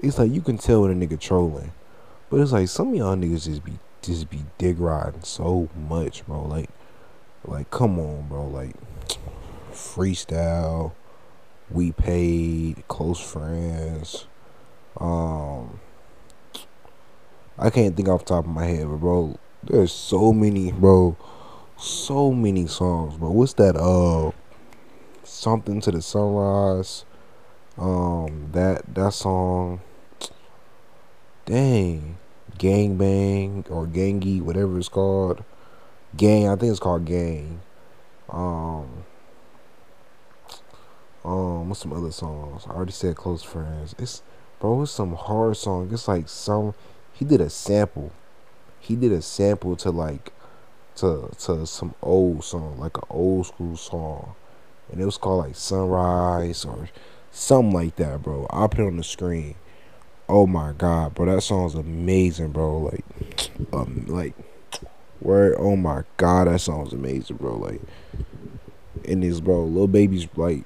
[0.00, 1.72] It's like you can tell when a nigga trolling,
[2.28, 6.26] but it's like some of y'all niggas just be just be dig riding so much,
[6.26, 6.42] bro.
[6.42, 6.70] Like,
[7.44, 8.46] like come on, bro.
[8.46, 8.74] Like,
[9.72, 10.92] freestyle
[11.70, 14.26] we paid close friends.
[14.98, 15.80] Um
[17.56, 21.16] i can't think off the top of my head but bro there's so many bro
[21.76, 23.30] so many songs bro.
[23.30, 24.32] What's that uh
[25.22, 27.04] something to the sunrise?
[27.76, 29.80] Um that that song.
[31.46, 32.18] Dang.
[32.56, 35.42] Gang bang or gangy whatever it's called.
[36.16, 37.60] Gang i think it's called gang.
[38.28, 39.04] Um
[41.24, 42.64] um, what's some other songs?
[42.66, 43.94] I already said close friends.
[43.98, 44.22] It's
[44.60, 45.90] bro, it's some hard song.
[45.92, 46.74] It's like some
[47.12, 48.12] he did a sample.
[48.80, 50.32] He did a sample to like
[50.96, 54.34] to to some old song, like an old school song,
[54.92, 56.88] and it was called like Sunrise or
[57.30, 58.46] something like that, bro.
[58.50, 59.54] I'll put it on the screen.
[60.28, 62.78] Oh my god, bro, that song's amazing, bro.
[62.78, 63.04] Like,
[63.72, 64.34] um, like,
[65.20, 65.58] where?
[65.58, 67.56] Oh my god, that song's amazing, bro.
[67.56, 67.80] Like,
[69.06, 70.64] and this, bro, little Baby's like,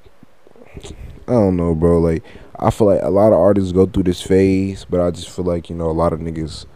[0.86, 2.00] I don't know, bro.
[2.00, 2.22] Like,
[2.56, 5.44] I feel like a lot of artists go through this phase, but I just feel
[5.44, 6.66] like you know a lot of niggas.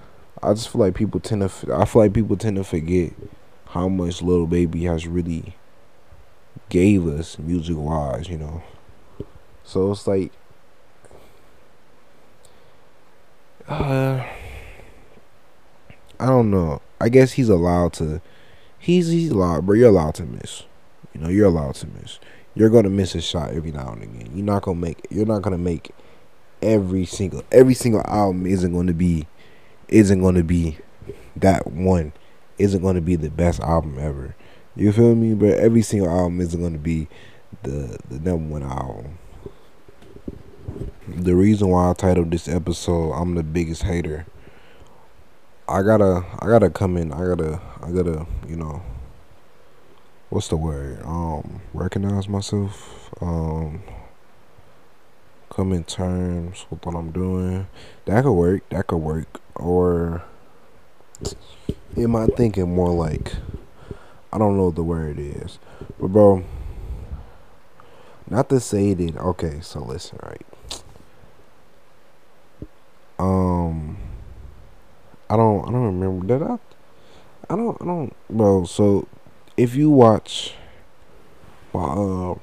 [0.43, 1.75] I just feel like people tend to.
[1.75, 3.13] I feel like people tend to forget
[3.67, 5.55] how much Lil Baby has really
[6.69, 8.63] gave us music wise, you know.
[9.65, 10.33] So it's like
[13.69, 14.25] uh
[16.21, 16.81] I don't know.
[17.01, 18.21] I guess he's allowed to
[18.79, 20.65] he's he's allowed but you're allowed to miss.
[21.15, 22.19] You know, you're allowed to miss.
[22.55, 24.31] You're gonna miss a shot every now and again.
[24.35, 25.91] You're not gonna make you're not gonna make
[26.61, 29.27] every single every single album isn't gonna be
[29.89, 30.79] isn't gonna be
[31.37, 32.13] that one
[32.59, 34.37] isn't gonna be the best album ever.
[34.77, 35.35] You feel me?
[35.35, 37.09] But every single album isn't gonna be
[37.63, 39.19] the the number one album.
[41.09, 44.27] The reason why I titled this episode "I'm the biggest hater,"
[45.69, 47.13] I gotta I gotta come in.
[47.13, 48.83] I gotta I gotta you know
[50.33, 51.03] what's the word?
[51.05, 53.11] Um, recognize myself.
[53.21, 53.83] Um,
[55.51, 57.67] come in terms with what I'm doing.
[58.07, 58.67] That could work.
[58.71, 59.41] That could work.
[59.57, 60.23] Or
[61.99, 63.35] am I thinking more like
[64.33, 65.59] I don't know the word is,
[66.01, 66.43] but bro,
[68.31, 69.17] not to say that.
[69.19, 70.47] Okay, so listen, right?
[73.19, 73.99] Um,
[75.29, 76.43] I don't, I don't remember that.
[76.43, 78.65] I, I don't, I don't, bro.
[78.65, 79.07] So,
[79.63, 80.55] if you watch,
[81.73, 82.35] uh,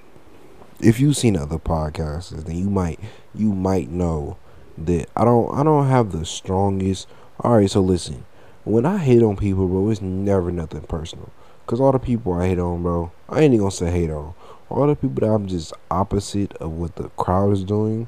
[0.80, 2.98] if you've seen other podcasts, then you might,
[3.36, 4.38] you might know
[4.78, 7.10] that I don't, I don't have the strongest.
[7.42, 8.24] All right, so listen,
[8.64, 11.30] when I hate on people, bro, it's never nothing personal.
[11.68, 14.34] Cause all the people I hate on, bro, I ain't even gonna say hate on.
[14.70, 18.08] All the people that I'm just opposite of what the crowd is doing,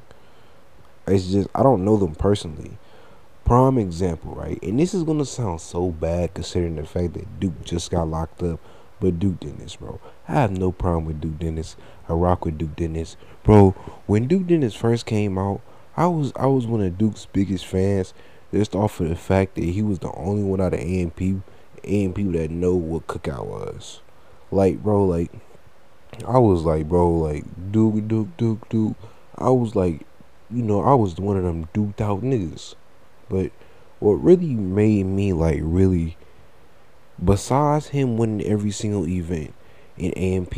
[1.06, 2.78] it's just I don't know them personally.
[3.44, 4.60] Prime example, right?
[4.62, 8.42] And this is gonna sound so bad considering the fact that Duke just got locked
[8.42, 8.58] up,
[9.02, 10.00] but Duke Dennis, bro.
[10.28, 11.74] I have no problem with Duke Dennis.
[12.08, 13.72] I rock with Duke Dennis, bro.
[14.06, 15.60] When Duke Dennis first came out,
[15.96, 18.14] I was I was one of Duke's biggest fans,
[18.54, 22.32] just off of the fact that he was the only one out of AMP, people
[22.32, 24.00] that know what cookout was.
[24.52, 25.32] Like, bro, like
[26.24, 28.96] I was like, bro, like Duke, Duke, Duke, Duke.
[29.36, 30.06] I was like,
[30.48, 32.76] you know, I was one of them duped out niggas.
[33.28, 33.50] But
[33.98, 36.16] what really made me like really,
[37.22, 39.54] besides him winning every single event
[39.96, 40.54] in AMP,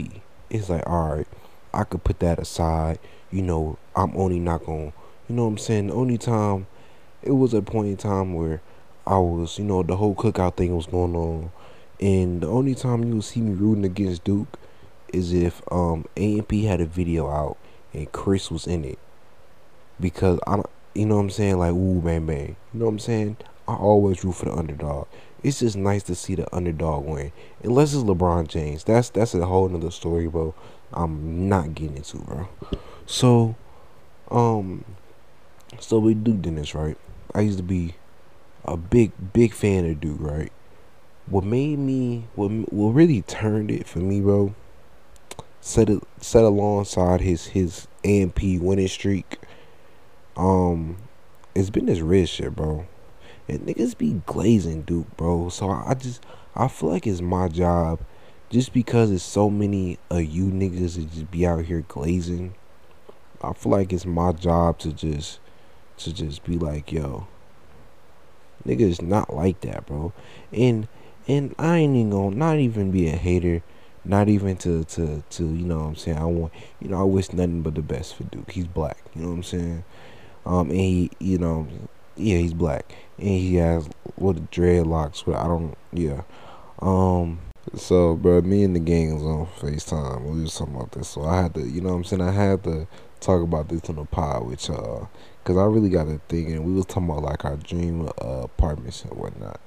[0.51, 1.29] it's like, alright,
[1.73, 2.99] I could put that aside.
[3.31, 4.93] You know, I'm only not gonna,
[5.29, 5.89] you know what I'm saying?
[5.89, 6.67] The only time,
[7.23, 8.61] it was a point in time where
[9.07, 11.51] I was, you know, the whole cookout thing was going on.
[12.01, 14.59] And the only time you will see me rooting against Duke
[15.13, 17.57] is if um AMP had a video out
[17.93, 18.99] and Chris was in it
[20.01, 21.59] because I don't, you know what I'm saying?
[21.59, 22.57] Like, ooh, bang, bang.
[22.73, 23.37] You know what I'm saying?
[23.67, 25.07] I always root for the underdog.
[25.45, 27.31] It's just nice to see the underdog win,
[27.63, 28.83] unless it's LeBron James.
[28.83, 30.55] That's that's a whole nother story, bro.
[30.93, 32.49] I'm not getting into, bro.
[33.07, 33.55] So,
[34.31, 34.85] um,
[35.79, 36.97] so we Duke Dennis, right?
[37.35, 37.95] I used to be
[38.65, 40.53] a big, big fan of Duke, right?
[41.27, 44.55] What made me, what what really turned it for me, bro?
[45.61, 49.39] Set it set alongside his his AMP winning streak
[50.37, 50.97] um,
[51.55, 52.87] it's been this red shit, bro.
[53.49, 55.49] And niggas be glazing Duke, bro.
[55.49, 58.01] So I just I feel like it's my job,
[58.51, 62.55] just because it's so many of you niggas that just be out here glazing.
[63.43, 65.41] I feel like it's my job to just
[65.99, 67.27] to just be like, yo,
[68.67, 70.13] niggas not like that, bro.
[70.53, 70.89] And
[71.27, 73.63] and I ain't even gonna not even be a hater,
[74.05, 76.19] not even to to to you know what I'm saying.
[76.19, 78.53] I want you know I wish nothing but the best for Duke.
[78.53, 79.85] He's black, you know what I'm saying.
[80.47, 81.67] Um, and he, you know,
[82.17, 85.25] yeah, he's black, and he has what dreadlocks.
[85.25, 86.23] But I don't, yeah.
[86.81, 87.41] Um,
[87.75, 90.25] so, bro, me and the gang was on Facetime.
[90.25, 92.31] We was talking about this, so I had to, you know, what I'm saying, I
[92.31, 92.87] had to
[93.21, 95.09] talk about this on the pod with y'all,
[95.45, 96.63] cause I really got to thinking.
[96.63, 99.61] We was talking about like our dream uh, apartments and whatnot.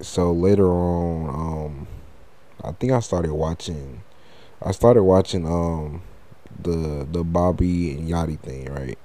[0.00, 1.88] So later on, um,
[2.62, 4.02] I think I started watching.
[4.62, 6.02] I started watching um
[6.60, 8.98] the the Bobbi and Yachty thing, right?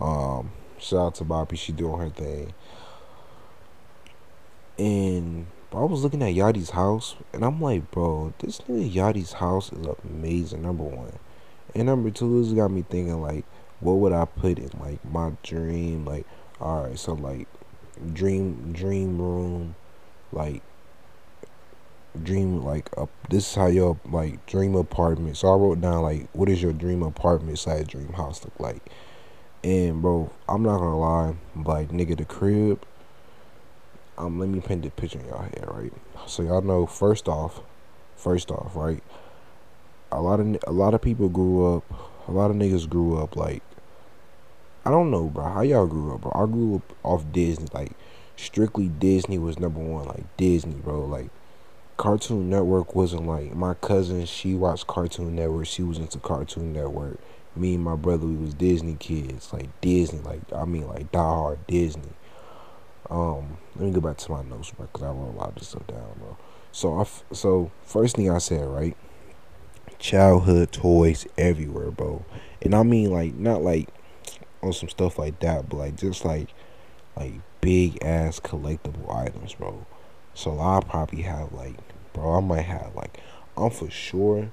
[0.00, 2.54] Um, shout out to Bobbi, she doing her thing.
[4.78, 9.72] And I was looking at Yachty's house, and I'm like, bro, this nigga Yachty's house
[9.72, 10.62] is amazing.
[10.62, 11.12] Number one,
[11.74, 13.44] and number two, this got me thinking like,
[13.80, 16.04] what would I put in like my dream?
[16.04, 16.26] Like,
[16.60, 17.48] all right, so like,
[18.12, 19.74] dream dream room,
[20.32, 20.62] like
[22.22, 25.36] dream like uh, this is how your like dream apartment.
[25.36, 28.82] So I wrote down like what is your dream apartment side dream house look like.
[29.64, 32.84] And bro, I'm not gonna lie, like nigga, the crib.
[34.18, 35.92] Um, let me paint the picture in y'all head, right?
[36.26, 37.60] So y'all know first off,
[38.16, 39.02] first off, right?
[40.10, 41.84] A lot of a lot of people grew up,
[42.28, 43.62] a lot of niggas grew up like
[44.86, 45.44] I don't know, bro.
[45.44, 46.32] How y'all grew up, bro?
[46.34, 47.92] I grew up off Disney, like
[48.36, 51.04] strictly Disney was number one, like Disney, bro.
[51.04, 51.28] Like
[51.96, 54.24] Cartoon Network wasn't like my cousin.
[54.26, 55.66] She watched Cartoon Network.
[55.66, 57.18] She was into Cartoon Network.
[57.54, 61.58] Me and my brother, we was Disney kids, like Disney, like I mean, like diehard
[61.66, 62.12] Disney.
[63.10, 65.54] Um, let me go back to my notes, bro, because I wrote a lot of
[65.56, 66.36] this stuff down, bro.
[66.72, 68.96] So, I so first thing I said, right?
[69.98, 72.24] Childhood toys everywhere, bro,
[72.60, 73.88] and I mean like not like
[74.62, 76.48] on some stuff like that, but like just like
[77.16, 79.86] like big ass collectible items, bro.
[80.34, 81.76] So I'll probably have like,
[82.12, 83.20] bro, I might have like,
[83.56, 84.50] I'm for sure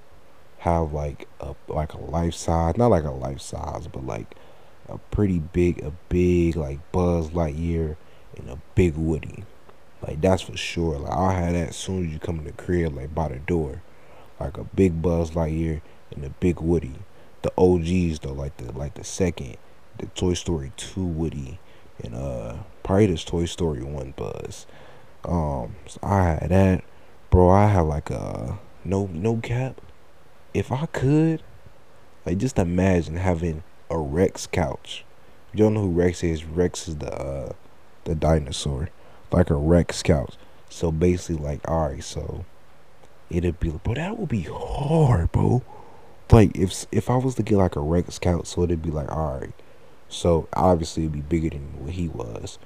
[0.60, 4.36] have like a like a life size, not like a life size, but like
[4.88, 7.98] a pretty big, a big like Buzz Lightyear
[8.38, 9.44] and a big Woody.
[10.06, 10.98] Like that's for sure.
[11.00, 13.40] Like I'll have that as soon as you come in the crib, like by the
[13.40, 13.82] door,
[14.40, 16.96] like a big Buzz Lightyear and a big Woody.
[17.42, 19.58] The OGs though, like the like the second
[19.98, 21.60] the Toy Story 2 Woody
[22.04, 24.66] and uh probably this Toy Story 1 Buzz.
[25.24, 26.84] Um so I had that.
[27.30, 29.80] Bro, I have like a no no cap.
[30.54, 31.42] If I could,
[32.26, 35.06] like just imagine having a Rex couch.
[35.52, 36.44] If You don't know who Rex is?
[36.44, 37.54] Rex is the uh
[38.06, 38.90] the dinosaur.
[39.32, 40.36] Like a Rex couch.
[40.70, 42.46] So basically like alright, so
[43.30, 45.64] it'd be but that would be hard, bro.
[46.32, 49.10] Like if if I was to get like a Rex couch, so it'd be like
[49.10, 49.54] alright
[50.14, 52.60] so obviously it'd be bigger than what he was.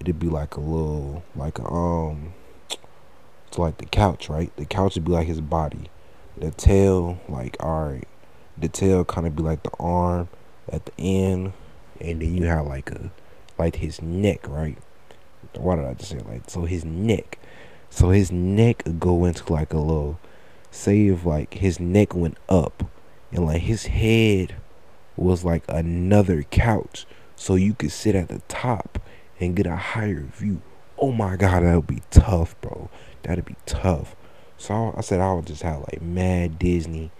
[0.00, 2.34] It'd be like a little, like um,
[3.46, 4.54] it's like the couch, right?
[4.56, 5.90] The couch would be like his body.
[6.36, 8.06] The tail, like alright,
[8.56, 10.28] the tail kind of be like the arm
[10.70, 11.52] at the end,
[12.00, 13.10] and then you have like a,
[13.58, 14.78] like his neck, right?
[15.56, 17.38] Why did I just say like so his neck?
[17.90, 20.18] So his neck go into like a little,
[20.70, 22.84] say if like his neck went up,
[23.32, 24.56] and like his head
[25.16, 29.00] was like another couch so you could sit at the top
[29.40, 30.60] and get a higher view.
[30.98, 32.90] Oh my god, that would be tough, bro.
[33.22, 34.16] That'd be tough.
[34.56, 37.10] So I said I would just have like mad Disney,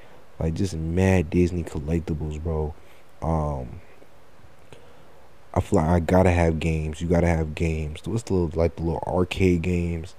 [0.41, 2.75] like just mad Disney collectibles, bro.
[3.23, 3.81] Um,
[5.55, 7.01] I feel like I gotta have games.
[7.01, 8.01] You gotta have games.
[8.05, 10.15] What's the little, like the little arcade games?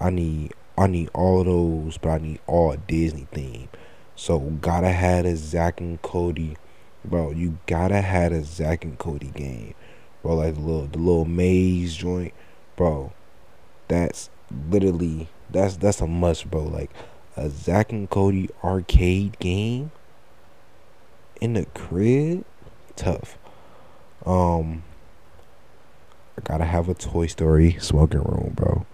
[0.00, 3.68] I need I need all those, but I need all Disney theme.
[4.14, 6.56] So gotta have a Zack and Cody
[7.08, 9.74] bro, you gotta have a Zack and Cody game,
[10.22, 10.36] bro.
[10.36, 12.34] Like the little the little maze joint,
[12.76, 13.12] bro.
[13.88, 14.30] That's
[14.70, 16.64] literally that's that's a must, bro.
[16.64, 16.90] Like
[17.36, 19.92] a Zack and Cody arcade game
[21.40, 22.44] in the crib,
[22.96, 23.38] tough.
[24.24, 24.82] Um,
[26.38, 28.86] I gotta have a Toy Story smoking room, bro.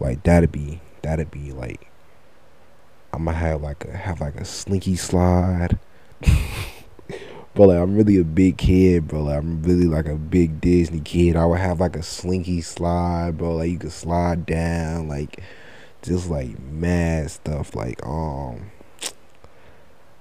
[0.00, 1.90] Like that'd be that'd be like
[3.12, 5.78] I'm gonna have like a have like a slinky slide.
[7.58, 9.24] But like I'm really a big kid, bro.
[9.24, 11.34] Like I'm really like a big Disney kid.
[11.34, 13.56] I would have like a slinky slide, bro.
[13.56, 15.42] Like you could slide down, like
[16.00, 17.74] just like mad stuff.
[17.74, 18.70] Like um,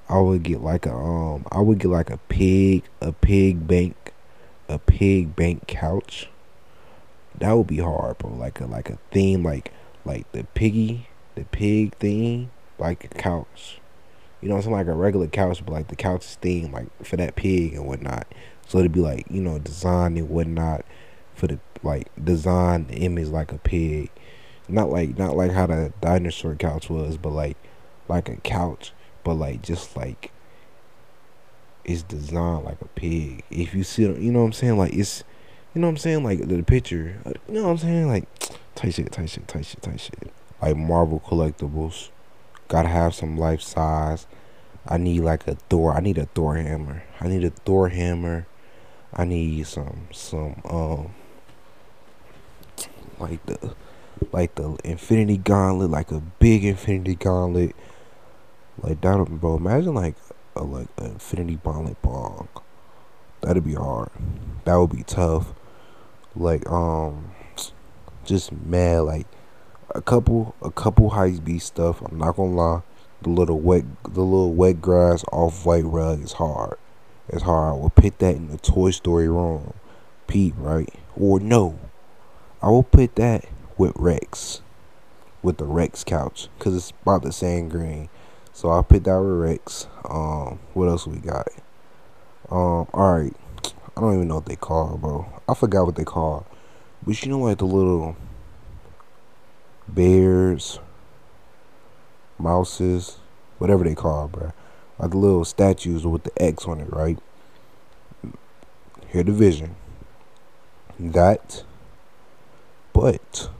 [0.09, 4.06] I would get like a um, I would get like a pig, a pig bank,
[4.67, 6.29] a pig bank couch.
[7.37, 8.31] That would be hard, bro.
[8.31, 9.71] Like a like a theme, like
[10.05, 13.79] like the piggy, the pig theme, like a couch.
[14.41, 17.17] You know, something like a regular couch, but like the couch is themed like for
[17.17, 18.27] that pig and whatnot.
[18.67, 20.85] So it'd be like, you know, designed and whatnot
[21.35, 24.09] for the like design the image like a pig.
[24.67, 27.57] Not like not like how the dinosaur couch was, but like
[28.07, 30.31] like a couch, but like just like
[31.87, 33.43] it's designed like a pig.
[33.49, 34.77] If you see you know what I'm saying?
[34.77, 35.23] Like it's
[35.73, 36.23] you know what I'm saying?
[36.23, 37.15] Like the picture.
[37.47, 38.07] You know what I'm saying?
[38.07, 38.27] Like
[38.75, 40.31] tight shit, tight shit, tight shit, tight shit.
[40.61, 42.09] Like Marvel collectibles.
[42.67, 44.27] Gotta have some life size.
[44.85, 45.93] I need like a Thor.
[45.95, 47.03] I need a Thor hammer.
[47.21, 48.45] I need a Thor hammer.
[49.13, 51.13] I need some some um
[53.19, 53.75] like the
[54.31, 57.75] like the Infinity Gauntlet, like a big Infinity Gauntlet.
[58.81, 59.57] Like that, bro.
[59.57, 60.15] Imagine like
[60.59, 62.47] a like an Infinity Gauntlet bong.
[63.41, 64.09] That'd be hard.
[64.65, 65.53] That would be tough.
[66.35, 67.31] Like um,
[68.25, 69.27] just mad like
[69.93, 72.01] a couple a couple Hype Beast stuff.
[72.01, 72.81] I'm not gonna lie.
[73.21, 76.77] The little wet the little wet grass off white rug is hard.
[77.29, 77.73] It's hard.
[77.73, 79.73] I will put that in the Toy Story room.
[80.27, 80.93] Pete, right?
[81.15, 81.79] Or no.
[82.61, 83.45] I will put that
[83.77, 84.61] with Rex,
[85.41, 88.09] with the Rex couch, cause it's about the same green.
[88.57, 89.85] So I picked out Rex.
[90.09, 91.47] Um, what else we got?
[92.49, 93.35] Um, all right.
[93.95, 95.31] I don't even know what they call, bro.
[95.47, 96.43] I forgot what they call.
[97.05, 98.17] But you know, like the little
[99.87, 100.79] bears,
[102.39, 103.17] mouses,
[103.59, 104.51] whatever they call, bro.
[104.97, 107.19] Like the little statues with the X on it, right?
[109.09, 109.75] Here the vision.
[110.99, 111.63] That,
[112.91, 113.51] but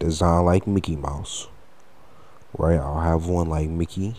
[0.00, 1.46] design like Mickey Mouse,
[2.56, 2.78] right?
[2.78, 4.16] I'll have one like Mickey.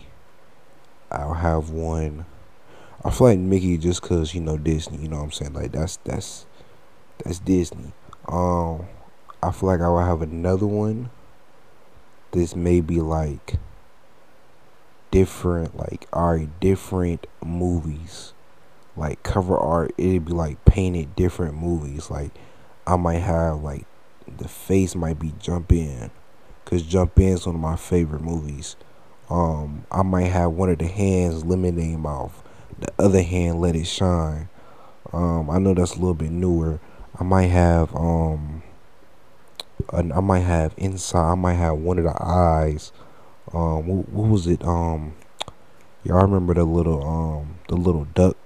[1.12, 2.26] I'll have one.
[3.04, 4.98] I feel like Mickey just cause you know Disney.
[4.98, 5.54] You know what I'm saying?
[5.54, 6.46] Like that's that's
[7.24, 7.94] that's Disney.
[8.28, 8.88] Um,
[9.42, 11.10] I feel like I will have another one.
[12.32, 13.56] This may be like
[15.10, 18.34] different, like alright, different movies
[18.96, 22.32] like cover art it'd be like painted different movies like
[22.86, 23.86] i might have like
[24.38, 26.12] the face might be jump in
[26.72, 28.78] because jump in is one of my favorite movies
[29.30, 32.42] um i might have one of the hands lemonade mouth
[32.80, 34.48] the other hand let it shine
[35.12, 36.80] um i know that's a little bit newer
[37.20, 38.64] i might have um
[39.94, 41.32] I might have inside.
[41.32, 42.92] I might have one of the eyes.
[43.54, 44.64] Um, what, what was it?
[44.64, 45.16] Um,
[46.04, 48.38] y'all remember the little um the little duck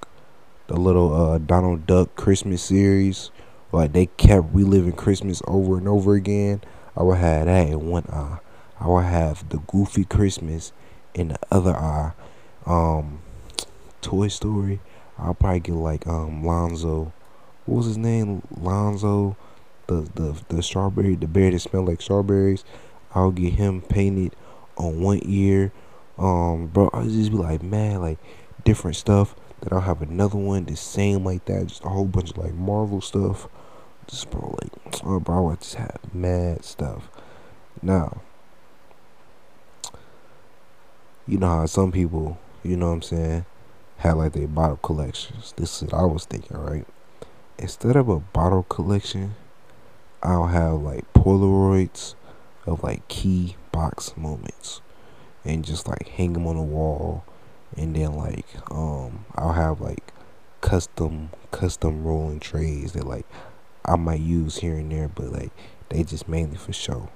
[0.68, 3.30] the little uh, Donald Duck Christmas series.
[3.72, 6.62] Like they kept reliving Christmas over and over again.
[6.96, 8.40] I would have that in one eye.
[8.80, 10.72] I would have the Goofy Christmas
[11.14, 12.14] in the other eye.
[12.66, 13.20] Um,
[14.02, 14.80] Toy Story.
[15.18, 17.14] I'll probably get like um Lonzo.
[17.66, 18.42] What was his name?
[18.56, 19.36] Lonzo.
[19.88, 22.64] The the the strawberry, the bear that smelled like strawberries.
[23.14, 24.36] I'll get him painted
[24.78, 25.72] on one ear.
[26.18, 28.20] Um, bro, I'll just be like, man, like
[28.64, 29.36] different stuff.
[29.62, 32.54] Then I'll have another one the same like that, just a whole bunch of like
[32.54, 33.48] Marvel stuff.
[34.08, 37.10] Just bro, like oh bro, I just have mad stuff.
[37.82, 38.22] Now,
[41.28, 43.46] you know how some people, you know what I'm saying,
[43.98, 45.54] have like their bottle collections.
[45.58, 46.86] This is what I was thinking, right?
[47.58, 49.36] Instead of a bottle collection,
[50.22, 52.16] I'll have like Polaroids
[52.66, 54.82] of like key box moments
[55.44, 57.24] and just like hang them on the wall
[57.78, 60.14] and then like um I'll have like
[60.62, 63.26] custom custom rolling trays that like
[63.88, 65.52] I might use here and there but like
[65.90, 67.10] they just mainly for show.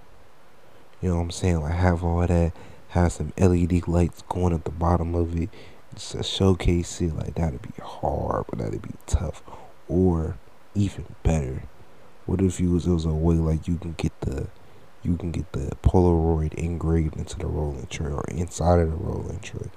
[1.01, 1.61] You know what I'm saying?
[1.61, 2.53] Like have all that,
[2.89, 5.49] have some LED lights going at the bottom of it,
[5.93, 9.41] just to showcase it, like that'd be hard, but that'd be tough.
[9.88, 10.38] Or
[10.76, 11.63] even better,
[12.26, 14.47] what if you was it was a way like you can get the
[15.01, 19.39] you can get the Polaroid engraved into the rolling tray or inside of the rolling
[19.39, 19.70] tray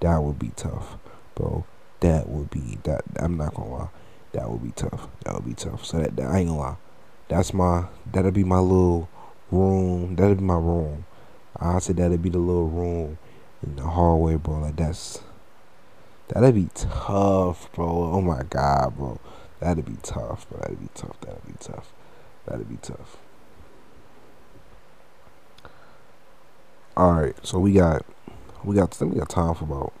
[0.00, 0.96] that would be tough,
[1.34, 1.64] bro.
[2.00, 3.02] That would be that.
[3.16, 3.88] I'm not gonna lie.
[4.32, 5.08] That would be tough.
[5.24, 5.84] That would be tough.
[5.84, 6.76] So that, that I ain't gonna lie.
[7.28, 7.86] That's my.
[8.12, 9.08] That'll be my little
[9.50, 10.16] room.
[10.16, 11.06] That'll be my room.
[11.58, 13.18] I said that'll be the little room
[13.62, 14.60] in the hallway, bro.
[14.60, 15.20] Like that's.
[16.28, 17.86] That'd be tough, bro.
[17.86, 19.20] Oh my god, bro.
[19.60, 20.58] That'd be tough, bro.
[20.60, 21.20] That'd be tough.
[21.20, 21.92] That'd be tough.
[22.46, 23.16] That'd be tough.
[26.96, 28.06] All right, so we got
[28.64, 29.92] we got we got time for about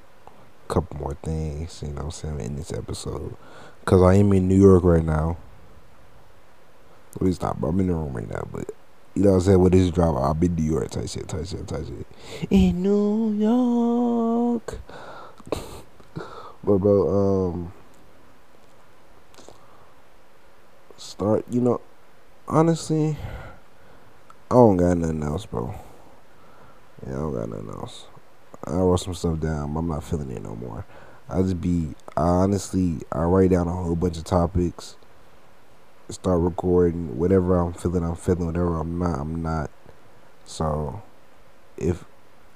[0.68, 3.36] a couple more things, you know what I'm saying, in this episode.
[3.86, 5.36] Cause I am in New York right now.
[7.14, 8.68] At least not, I'm in the room right now, but
[9.14, 11.28] you know what I'm saying, with this drop, I'll be in New York type shit,
[11.28, 12.04] type shit, type shit.
[12.50, 14.80] In New York.
[16.64, 17.72] but bro, um
[20.96, 21.80] start you know,
[22.48, 23.16] honestly,
[24.50, 25.72] I don't got nothing else, bro.
[27.06, 28.06] Yeah, I don't got nothing else.
[28.64, 29.76] I wrote some stuff down.
[29.76, 30.84] I'm not feeling it no more.
[31.28, 34.96] I just be I honestly I write down a whole bunch of topics,
[36.08, 38.04] start recording whatever I'm feeling.
[38.04, 39.20] I'm feeling whatever I'm not.
[39.20, 39.70] I'm not.
[40.44, 41.02] So
[41.76, 42.04] if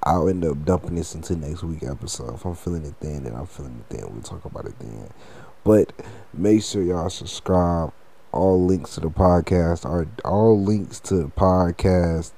[0.02, 2.34] I'll end up dumping this into next week episode.
[2.34, 4.12] If I'm feeling it then, then I'm feeling it then.
[4.12, 5.10] We'll talk about it then.
[5.62, 5.92] But
[6.32, 7.92] make sure y'all subscribe.
[8.32, 12.30] All links to the podcast are all links to the podcast,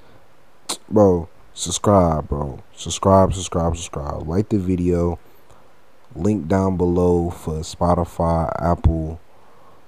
[0.89, 2.63] bro subscribe, bro.
[2.75, 4.29] Subscribe, subscribe, subscribe.
[4.29, 5.19] Like the video.
[6.15, 9.19] Link down below for Spotify, Apple,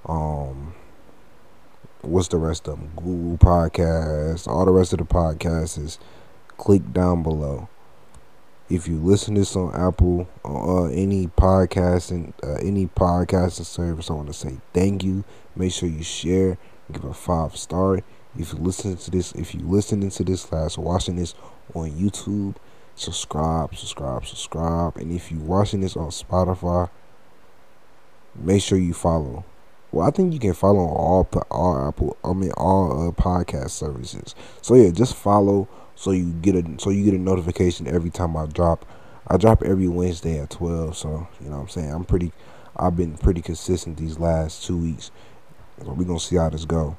[0.07, 0.75] um,
[2.03, 2.93] what's the rest of them?
[2.97, 5.99] Google Podcasts, all the rest of the podcasts is
[6.57, 7.69] click down below.
[8.71, 14.11] If you listen to this on Apple or uh, any podcasting, uh, any podcasting service,
[14.11, 15.25] I want to say thank you.
[15.55, 16.57] Make sure you share,
[16.91, 18.03] give a five star.
[18.39, 21.35] If you listen to this, if you listening to this class, watching this
[21.75, 22.57] on YouTube.
[22.97, 24.97] Subscribe, subscribe, subscribe.
[24.97, 26.91] And if you're watching this on Spotify,
[28.35, 29.45] make sure you follow
[29.93, 32.17] Well, I think you can follow on all all Apple.
[32.25, 34.35] I mean all uh, podcast services.
[34.63, 38.37] So yeah, just follow so you get a so you get a notification every time
[38.37, 38.85] I drop.
[39.27, 40.97] I drop every Wednesday at twelve.
[40.97, 41.93] So you know what I'm saying.
[41.93, 42.33] I'm pretty.
[42.77, 45.11] I've been pretty consistent these last two weeks.
[45.83, 46.97] So we gonna see how this go.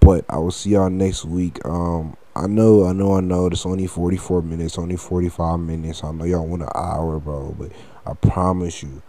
[0.00, 1.64] But I will see y'all next week.
[1.64, 3.46] Um, I know, I know, I know.
[3.46, 6.02] It's only 44 minutes, only 45 minutes.
[6.02, 7.54] I know y'all want an hour, bro.
[7.58, 7.72] But
[8.06, 9.02] I promise you,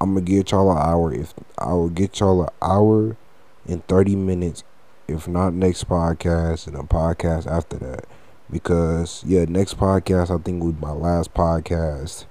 [0.00, 1.12] I'm gonna get y'all an hour.
[1.12, 3.16] If I will get y'all an hour
[3.66, 4.64] and 30 minutes,
[5.08, 8.04] if not next podcast and a podcast after that.
[8.50, 12.26] Because yeah, next podcast I think would be my last podcast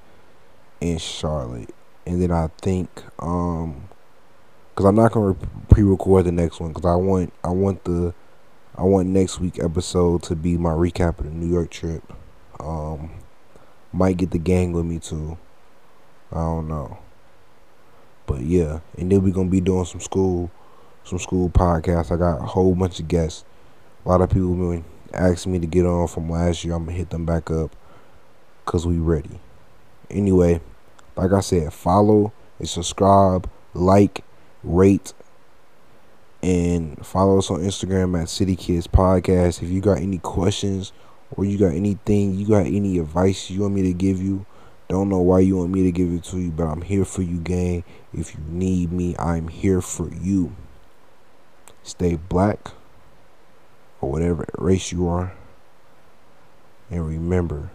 [0.80, 1.74] in Charlotte,
[2.06, 3.90] and then I think um
[4.76, 5.36] because I'm not gonna
[5.70, 8.14] pre-record the next one because I want I want the
[8.76, 12.04] I want next week episode to be my recap of the New York trip.
[12.60, 13.12] Um,
[13.94, 15.38] might get the gang with me too.
[16.30, 16.98] I don't know,
[18.26, 20.52] but yeah, and then we're gonna be doing some school,
[21.06, 22.12] some school podcasts.
[22.12, 23.46] I got a whole bunch of guests.
[24.06, 26.74] A lot of people been asking me to get on from last year.
[26.74, 27.74] I'm gonna hit them back up
[28.66, 29.40] cause we ready.
[30.10, 30.60] Anyway,
[31.16, 34.26] like I said, follow and subscribe, like
[34.66, 35.14] rate,
[36.44, 39.64] and follow us on Instagram at City Kids Podcast.
[39.64, 40.92] If you got any questions
[41.32, 44.46] or you got anything, you got any advice you want me to give you,
[44.88, 47.22] don't know why you want me to give it to you, but I'm here for
[47.22, 47.84] you, gang.
[48.14, 50.56] If you need me, I'm here for you.
[51.82, 52.72] Stay black
[54.02, 55.34] or whatever race you are.
[56.92, 57.72] And remember,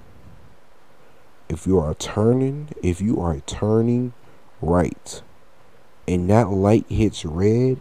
[1.48, 4.12] if you are turning, if you are turning
[4.62, 5.22] right,
[6.08, 7.80] and that light hits red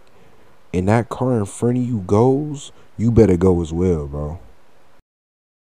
[0.73, 4.39] and that car in front of you goes, you better go as well, bro.